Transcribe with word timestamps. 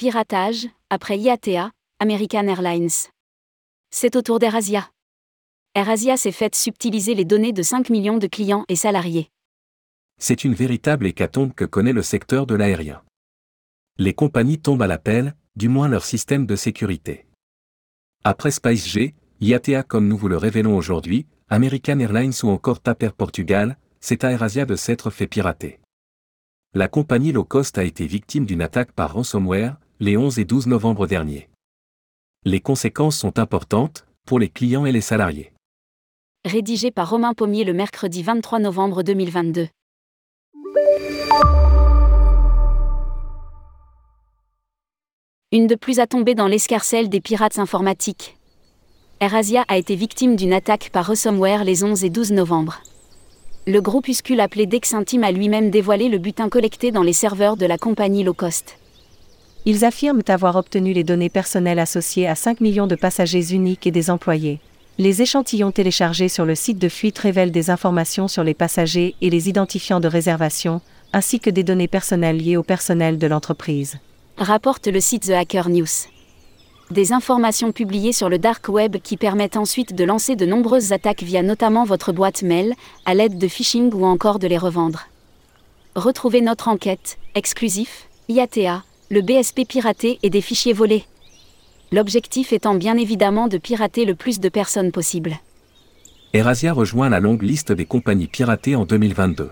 Piratage, 0.00 0.66
après 0.88 1.18
IATA, 1.18 1.72
American 1.98 2.46
Airlines. 2.46 3.10
C'est 3.90 4.16
au 4.16 4.22
tour 4.22 4.38
d'AirAsia. 4.38 4.90
AirAsia 5.74 6.16
s'est 6.16 6.32
fait 6.32 6.54
subtiliser 6.54 7.14
les 7.14 7.26
données 7.26 7.52
de 7.52 7.62
5 7.62 7.90
millions 7.90 8.16
de 8.16 8.26
clients 8.26 8.64
et 8.70 8.76
salariés. 8.76 9.28
C'est 10.18 10.42
une 10.42 10.54
véritable 10.54 11.06
hécatombe 11.06 11.52
que 11.52 11.66
connaît 11.66 11.92
le 11.92 12.00
secteur 12.00 12.46
de 12.46 12.54
l'aérien. 12.54 13.02
Les 13.98 14.14
compagnies 14.14 14.58
tombent 14.58 14.80
à 14.80 14.86
l'appel, 14.86 15.36
du 15.54 15.68
moins 15.68 15.88
leur 15.88 16.06
système 16.06 16.46
de 16.46 16.56
sécurité. 16.56 17.26
Après 18.24 18.52
SpiceG, 18.52 19.14
IATA 19.42 19.82
comme 19.82 20.08
nous 20.08 20.16
vous 20.16 20.28
le 20.28 20.38
révélons 20.38 20.78
aujourd'hui, 20.78 21.26
American 21.50 21.98
Airlines 21.98 22.32
ou 22.42 22.48
encore 22.48 22.80
TAP 22.80 23.10
Portugal, 23.10 23.76
c'est 24.00 24.24
à 24.24 24.32
AirAsia 24.32 24.64
de 24.64 24.76
s'être 24.76 25.10
fait 25.10 25.26
pirater. 25.26 25.78
La 26.72 26.88
compagnie 26.88 27.32
low 27.32 27.44
cost 27.44 27.76
a 27.76 27.84
été 27.84 28.06
victime 28.06 28.46
d'une 28.46 28.62
attaque 28.62 28.92
par 28.92 29.12
ransomware, 29.12 29.76
les 30.02 30.16
11 30.16 30.38
et 30.38 30.46
12 30.46 30.66
novembre 30.66 31.06
dernier. 31.06 31.50
Les 32.46 32.60
conséquences 32.60 33.18
sont 33.18 33.38
importantes, 33.38 34.06
pour 34.26 34.38
les 34.38 34.48
clients 34.48 34.86
et 34.86 34.92
les 34.92 35.02
salariés. 35.02 35.52
Rédigé 36.46 36.90
par 36.90 37.10
Romain 37.10 37.34
Pommier 37.34 37.64
le 37.64 37.74
mercredi 37.74 38.22
23 38.22 38.60
novembre 38.60 39.02
2022. 39.02 39.68
Une 45.52 45.66
de 45.66 45.74
plus 45.74 46.00
a 46.00 46.06
tombé 46.06 46.34
dans 46.34 46.46
l'escarcelle 46.46 47.10
des 47.10 47.20
pirates 47.20 47.58
informatiques. 47.58 48.38
AirAsia 49.20 49.66
a 49.68 49.76
été 49.76 49.96
victime 49.96 50.34
d'une 50.34 50.54
attaque 50.54 50.88
par 50.94 51.08
ransomware 51.08 51.62
les 51.62 51.84
11 51.84 52.04
et 52.04 52.10
12 52.10 52.32
novembre. 52.32 52.80
Le 53.66 53.82
groupuscule 53.82 54.40
appelé 54.40 54.64
Dex 54.64 54.94
Intime 54.94 55.24
a 55.24 55.30
lui-même 55.30 55.68
dévoilé 55.70 56.08
le 56.08 56.16
butin 56.16 56.48
collecté 56.48 56.90
dans 56.90 57.02
les 57.02 57.12
serveurs 57.12 57.58
de 57.58 57.66
la 57.66 57.76
compagnie 57.76 58.24
low 58.24 58.32
cost. 58.32 58.78
Ils 59.66 59.84
affirment 59.84 60.22
avoir 60.28 60.56
obtenu 60.56 60.92
les 60.92 61.04
données 61.04 61.28
personnelles 61.28 61.78
associées 61.78 62.26
à 62.26 62.34
5 62.34 62.60
millions 62.60 62.86
de 62.86 62.94
passagers 62.94 63.52
uniques 63.52 63.86
et 63.86 63.90
des 63.90 64.10
employés. 64.10 64.60
Les 64.98 65.22
échantillons 65.22 65.70
téléchargés 65.70 66.28
sur 66.28 66.44
le 66.44 66.54
site 66.54 66.78
de 66.78 66.88
fuite 66.88 67.18
révèlent 67.18 67.52
des 67.52 67.70
informations 67.70 68.28
sur 68.28 68.44
les 68.44 68.54
passagers 68.54 69.14
et 69.20 69.30
les 69.30 69.48
identifiants 69.48 70.00
de 70.00 70.08
réservation, 70.08 70.80
ainsi 71.12 71.40
que 71.40 71.50
des 71.50 71.62
données 71.62 71.88
personnelles 71.88 72.36
liées 72.36 72.56
au 72.56 72.62
personnel 72.62 73.18
de 73.18 73.26
l'entreprise. 73.26 73.98
Rapporte 74.38 74.86
le 74.86 75.00
site 75.00 75.24
The 75.24 75.30
Hacker 75.30 75.68
News 75.68 75.86
des 76.90 77.12
informations 77.12 77.70
publiées 77.72 78.12
sur 78.12 78.28
le 78.28 78.38
dark 78.38 78.68
web 78.68 78.96
qui 78.96 79.16
permettent 79.16 79.56
ensuite 79.56 79.94
de 79.94 80.04
lancer 80.04 80.34
de 80.34 80.44
nombreuses 80.44 80.92
attaques 80.92 81.22
via 81.22 81.42
notamment 81.42 81.84
votre 81.84 82.12
boîte 82.12 82.42
mail, 82.42 82.74
à 83.06 83.14
l'aide 83.14 83.38
de 83.38 83.48
phishing 83.48 83.92
ou 83.94 84.04
encore 84.04 84.38
de 84.38 84.48
les 84.48 84.58
revendre. 84.58 85.06
Retrouvez 85.94 86.40
notre 86.40 86.68
enquête, 86.68 87.18
exclusif, 87.34 88.08
IATA, 88.28 88.82
le 89.12 89.22
BSP 89.22 89.66
piraté 89.66 90.20
et 90.22 90.30
des 90.30 90.40
fichiers 90.40 90.72
volés. 90.72 91.04
L'objectif 91.90 92.52
étant 92.52 92.76
bien 92.76 92.96
évidemment 92.96 93.48
de 93.48 93.58
pirater 93.58 94.04
le 94.04 94.14
plus 94.14 94.38
de 94.38 94.48
personnes 94.48 94.92
possible. 94.92 95.36
Erasia 96.32 96.72
rejoint 96.72 97.08
la 97.08 97.18
longue 97.18 97.42
liste 97.42 97.72
des 97.72 97.86
compagnies 97.86 98.28
piratées 98.28 98.76
en 98.76 98.84
2022. 98.84 99.50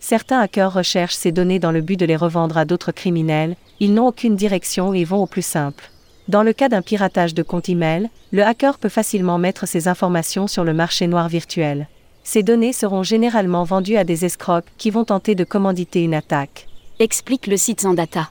Certains 0.00 0.40
hackers 0.40 0.72
recherchent 0.72 1.14
ces 1.14 1.30
données 1.30 1.60
dans 1.60 1.70
le 1.70 1.80
but 1.80 1.96
de 1.96 2.04
les 2.04 2.16
revendre 2.16 2.58
à 2.58 2.64
d'autres 2.64 2.90
criminels, 2.90 3.54
ils 3.78 3.94
n'ont 3.94 4.08
aucune 4.08 4.34
direction 4.34 4.92
et 4.92 5.04
vont 5.04 5.22
au 5.22 5.26
plus 5.26 5.46
simple. 5.46 5.92
Dans 6.26 6.42
le 6.42 6.52
cas 6.52 6.68
d'un 6.68 6.82
piratage 6.82 7.32
de 7.32 7.44
compte 7.44 7.68
email, 7.68 8.10
le 8.32 8.42
hacker 8.42 8.78
peut 8.80 8.88
facilement 8.88 9.38
mettre 9.38 9.68
ces 9.68 9.86
informations 9.86 10.48
sur 10.48 10.64
le 10.64 10.74
marché 10.74 11.06
noir 11.06 11.28
virtuel. 11.28 11.86
Ces 12.24 12.42
données 12.42 12.72
seront 12.72 13.04
généralement 13.04 13.62
vendues 13.62 13.98
à 13.98 14.02
des 14.02 14.24
escrocs 14.24 14.66
qui 14.78 14.90
vont 14.90 15.04
tenter 15.04 15.36
de 15.36 15.44
commanditer 15.44 16.02
une 16.02 16.14
attaque. 16.14 16.66
Explique 17.00 17.46
le 17.46 17.56
site 17.56 17.82
Zandata. 17.82 18.28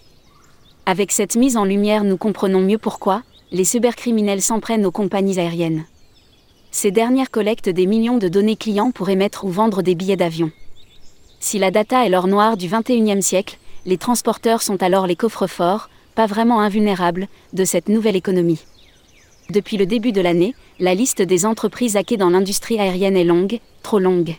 Avec 0.86 1.14
cette 1.14 1.38
mise 1.38 1.56
en 1.56 1.64
lumière, 1.64 2.04
nous 2.04 2.18
comprenons 2.18 2.60
mieux 2.60 2.78
pourquoi 2.78 3.24
les 3.54 3.64
cybercriminels 3.64 4.42
s'en 4.42 4.60
prennent 4.60 4.86
aux 4.86 4.92
compagnies 4.92 5.40
aériennes. 5.40 5.86
Ces 6.70 6.92
dernières 6.92 7.32
collectent 7.32 7.70
des 7.70 7.86
millions 7.86 8.18
de 8.18 8.28
données 8.28 8.58
clients 8.58 8.92
pour 8.92 9.10
émettre 9.10 9.46
ou 9.46 9.50
vendre 9.52 9.84
des 9.84 9.96
billets 9.96 10.18
d'avion. 10.18 10.52
Si 11.40 11.60
la 11.60 11.72
data 11.72 12.06
est 12.06 12.10
l'or 12.10 12.28
noir 12.28 12.58
du 12.58 12.68
21e 12.68 13.22
siècle, 13.22 13.58
les 13.86 13.98
transporteurs 13.98 14.62
sont 14.62 14.84
alors 14.84 15.08
les 15.08 15.16
coffres-forts, 15.16 15.90
pas 16.14 16.26
vraiment 16.26 16.60
invulnérables, 16.60 17.30
de 17.54 17.64
cette 17.64 17.88
nouvelle 17.88 18.18
économie. 18.18 18.60
Depuis 19.50 19.78
le 19.78 19.86
début 19.86 20.12
de 20.12 20.20
l'année, 20.20 20.56
la 20.82 20.94
liste 20.94 21.22
des 21.22 21.46
entreprises 21.46 21.96
hackées 21.96 22.18
dans 22.18 22.32
l'industrie 22.32 22.82
aérienne 22.82 23.16
est 23.16 23.24
longue, 23.24 23.62
trop 23.82 24.00
longue. 24.00 24.36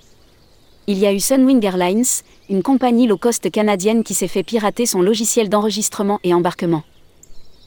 Il 0.87 0.99
y 0.99 1.06
a 1.06 1.15
eu 1.15 1.21
Sunwing 1.21 1.65
Airlines, 1.65 2.05
une 2.48 2.62
compagnie 2.62 3.06
low 3.06 3.19
cost 3.19 3.50
canadienne 3.50 4.03
qui 4.03 4.14
s'est 4.14 4.28
fait 4.28 4.42
pirater 4.42 4.86
son 4.86 5.03
logiciel 5.03 5.48
d'enregistrement 5.48 6.19
et 6.25 6.34
embarquement. 6.34 6.82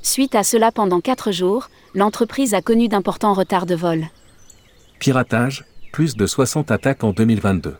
Suite 0.01 0.35
à 0.35 0.43
cela, 0.43 0.71
pendant 0.71 1.01
4 1.01 1.31
jours, 1.31 1.69
l'entreprise 1.93 2.53
a 2.53 2.61
connu 2.61 2.87
d'importants 2.87 3.33
retards 3.33 3.67
de 3.67 3.75
vol. 3.75 4.07
Piratage, 4.99 5.65
plus 5.91 6.15
de 6.15 6.25
60 6.25 6.71
attaques 6.71 7.03
en 7.03 7.11
2022. 7.11 7.75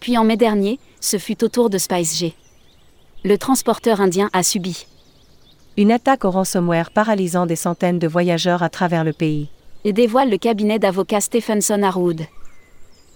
Puis 0.00 0.16
en 0.16 0.24
mai 0.24 0.36
dernier, 0.36 0.78
ce 1.00 1.18
fut 1.18 1.44
au 1.44 1.48
tour 1.48 1.70
de 1.70 1.78
SpiceG. 1.78 2.32
Le 3.24 3.36
transporteur 3.36 4.00
indien 4.00 4.30
a 4.32 4.42
subi 4.42 4.86
une 5.78 5.92
attaque 5.92 6.24
au 6.24 6.32
ransomware 6.32 6.90
paralysant 6.90 7.46
des 7.46 7.54
centaines 7.54 8.00
de 8.00 8.08
voyageurs 8.08 8.64
à 8.64 8.68
travers 8.68 9.04
le 9.04 9.12
pays. 9.12 9.48
Et 9.84 9.92
dévoile 9.92 10.28
le 10.28 10.36
cabinet 10.36 10.80
d'avocats 10.80 11.20
Stephenson 11.20 11.84
Harwood. 11.84 12.22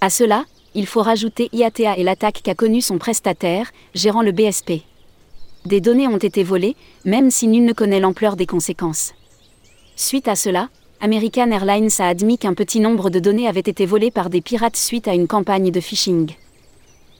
À 0.00 0.10
cela, 0.10 0.44
il 0.74 0.86
faut 0.86 1.02
rajouter 1.02 1.48
IATA 1.52 1.96
et 1.96 2.02
l'attaque 2.02 2.40
qu'a 2.42 2.54
connue 2.54 2.80
son 2.80 2.98
prestataire, 2.98 3.70
gérant 3.94 4.22
le 4.22 4.32
BSP. 4.32 4.82
Des 5.66 5.80
données 5.80 6.08
ont 6.08 6.18
été 6.18 6.42
volées, 6.42 6.76
même 7.04 7.30
si 7.30 7.46
nul 7.46 7.64
ne 7.64 7.72
connaît 7.72 8.00
l'ampleur 8.00 8.36
des 8.36 8.46
conséquences. 8.46 9.12
Suite 9.96 10.28
à 10.28 10.34
cela, 10.34 10.68
American 11.00 11.50
Airlines 11.50 11.90
a 11.98 12.08
admis 12.08 12.38
qu'un 12.38 12.54
petit 12.54 12.80
nombre 12.80 13.10
de 13.10 13.18
données 13.18 13.48
avaient 13.48 13.60
été 13.60 13.86
volées 13.86 14.10
par 14.10 14.30
des 14.30 14.40
pirates 14.40 14.76
suite 14.76 15.08
à 15.08 15.14
une 15.14 15.26
campagne 15.26 15.70
de 15.70 15.80
phishing. 15.80 16.30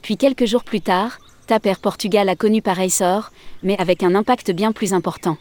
Puis 0.03 0.17
quelques 0.17 0.47
jours 0.47 0.65
plus 0.65 0.81
tard, 0.81 1.19
TAP 1.47 1.69
Portugal 1.81 2.29
a 2.29 2.37
connu 2.37 2.62
pareil 2.62 2.91
sort, 2.91 3.31
mais 3.62 3.79
avec 3.79 4.03
un 4.03 4.15
impact 4.15 4.51
bien 4.53 4.73
plus 4.73 4.95
important. 4.95 5.37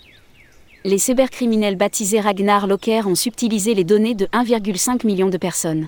Les 0.83 0.97
cybercriminels 0.97 1.75
baptisés 1.75 2.19
Ragnar 2.19 2.67
Locker 2.67 3.03
ont 3.05 3.15
subtilisé 3.15 3.75
les 3.75 3.83
données 3.83 4.15
de 4.15 4.25
1,5 4.27 5.05
million 5.05 5.29
de 5.29 5.37
personnes. 5.37 5.87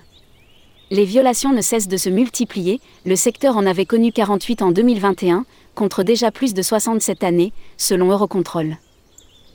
Les 0.93 1.05
violations 1.05 1.51
ne 1.51 1.61
cessent 1.61 1.87
de 1.87 1.97
se 1.97 2.07
multiplier, 2.07 2.79
le 3.03 3.15
secteur 3.15 3.57
en 3.57 3.65
avait 3.65 3.87
connu 3.87 4.11
48 4.11 4.61
en 4.61 4.69
2021, 4.71 5.43
contre 5.73 6.03
déjà 6.03 6.29
plus 6.29 6.53
de 6.53 6.61
60 6.61 7.01
cette 7.01 7.23
année, 7.23 7.51
selon 7.77 8.11
Eurocontrol. 8.11 8.77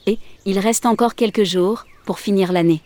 Et, 0.06 0.18
il 0.46 0.58
reste 0.58 0.84
encore 0.84 1.14
quelques 1.14 1.44
jours, 1.44 1.84
pour 2.04 2.18
finir 2.18 2.50
l'année. 2.50 2.82